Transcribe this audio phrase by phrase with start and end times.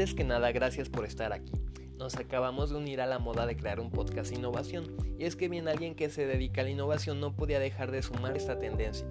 [0.00, 1.52] Antes que nada, gracias por estar aquí.
[1.98, 5.36] Nos acabamos de unir a la moda de crear un podcast de innovación, y es
[5.36, 8.58] que bien alguien que se dedica a la innovación no podía dejar de sumar esta
[8.58, 9.06] tendencia.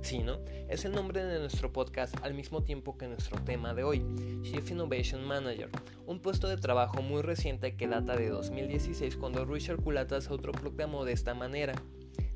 [0.00, 0.38] Sí, ¿no?
[0.70, 4.02] Es el nombre de nuestro podcast al mismo tiempo que nuestro tema de hoy,
[4.40, 5.68] Chief Innovation Manager,
[6.06, 11.04] un puesto de trabajo muy reciente que data de 2016 cuando Richard Culata se autoproclamó
[11.04, 11.74] de esta manera.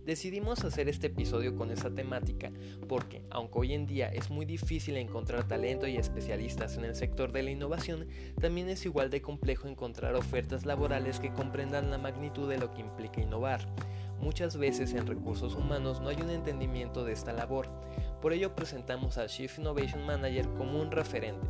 [0.04, 2.52] Decidimos hacer este episodio con esa temática
[2.88, 7.32] porque, aunque hoy en día es muy difícil encontrar talento y especialistas en el sector
[7.32, 8.06] de la innovación,
[8.38, 12.82] también es igual de complejo encontrar ofertas laborales que comprendan la magnitud de lo que
[12.82, 13.66] implica innovar.
[14.20, 17.70] Muchas veces en recursos humanos no hay un entendimiento de esta labor,
[18.20, 21.46] por ello presentamos al Chief Innovation Manager como un referente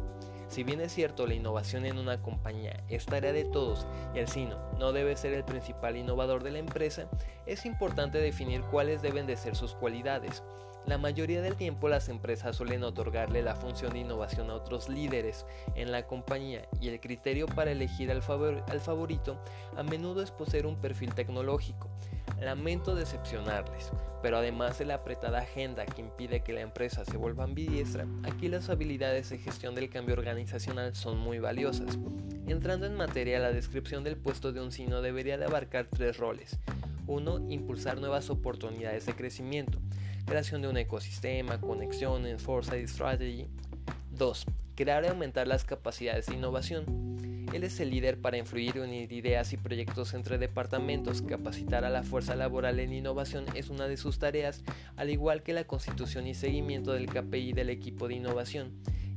[0.55, 4.29] si bien es cierto la innovación en una compañía es tarea de todos y el
[4.29, 7.09] SINO no debe ser el principal innovador de la empresa,
[7.45, 10.45] es importante definir cuáles deben de ser sus cualidades.
[10.87, 15.45] La mayoría del tiempo las empresas suelen otorgarle la función de innovación a otros líderes
[15.75, 18.23] en la compañía y el criterio para elegir al,
[18.69, 19.37] al favorito
[19.77, 21.89] a menudo es poseer un perfil tecnológico.
[22.45, 27.45] Lamento decepcionarles, pero además de la apretada agenda que impide que la empresa se vuelva
[27.45, 31.99] ambidiestra, aquí las habilidades de gestión del cambio organizacional son muy valiosas.
[32.47, 36.59] Entrando en materia, la descripción del puesto de un sino debería de abarcar tres roles.
[37.07, 37.51] 1.
[37.51, 39.79] Impulsar nuevas oportunidades de crecimiento,
[40.27, 43.47] creación de un ecosistema, conexiones, foresight strategy.
[44.11, 44.47] 2.
[44.75, 47.15] Crear y aumentar las capacidades de innovación,
[47.55, 51.23] él es el líder para influir unir ideas y proyectos entre departamentos.
[51.23, 54.65] Capacitar a la fuerza laboral en innovación es una de sus tareas,
[54.97, 58.73] al igual que la constitución y seguimiento del KPI del equipo de innovación.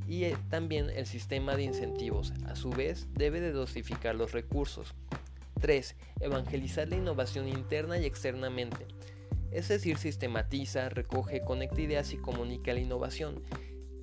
[0.06, 2.32] Y eh, también el sistema de incentivos.
[2.46, 4.94] A su vez, debe de dosificar los recursos.
[5.60, 5.96] 3.
[6.20, 8.86] Evangelizar la innovación interna y externamente.
[9.50, 13.42] Es decir, sistematiza, recoge, conecta ideas y comunica la innovación.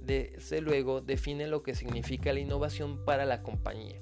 [0.05, 3.99] Desde luego, define lo que significa la innovación para la compañía.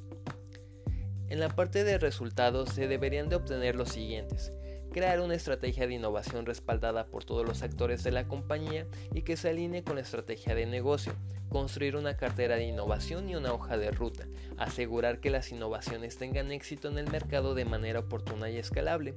[1.29, 4.51] En la parte de resultados se deberían de obtener los siguientes.
[4.91, 9.37] Crear una estrategia de innovación respaldada por todos los actores de la compañía y que
[9.37, 11.13] se alinee con la estrategia de negocio.
[11.47, 14.27] Construir una cartera de innovación y una hoja de ruta.
[14.57, 19.15] Asegurar que las innovaciones tengan éxito en el mercado de manera oportuna y escalable.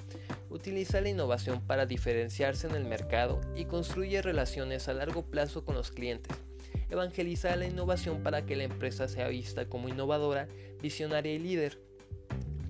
[0.50, 5.74] Utilizar la innovación para diferenciarse en el mercado y construye relaciones a largo plazo con
[5.74, 6.45] los clientes
[6.90, 10.48] evangelizar la innovación para que la empresa sea vista como innovadora,
[10.80, 11.80] visionaria y líder.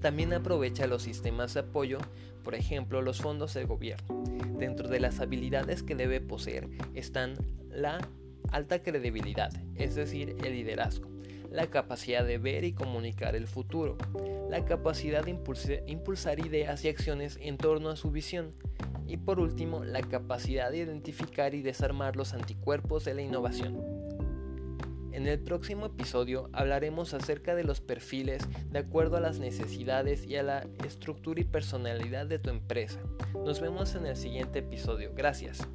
[0.00, 1.98] También aprovecha los sistemas de apoyo,
[2.42, 4.22] por ejemplo los fondos del gobierno.
[4.58, 7.34] Dentro de las habilidades que debe poseer están
[7.70, 7.98] la
[8.52, 11.08] alta credibilidad, es decir, el liderazgo,
[11.50, 13.96] la capacidad de ver y comunicar el futuro,
[14.48, 15.38] la capacidad de
[15.86, 18.54] impulsar ideas y acciones en torno a su visión,
[19.06, 24.05] y por último, la capacidad de identificar y desarmar los anticuerpos de la innovación.
[25.16, 30.36] En el próximo episodio hablaremos acerca de los perfiles de acuerdo a las necesidades y
[30.36, 33.00] a la estructura y personalidad de tu empresa.
[33.32, 35.12] Nos vemos en el siguiente episodio.
[35.14, 35.66] Gracias.